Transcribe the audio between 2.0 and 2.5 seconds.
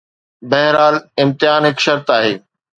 آهي.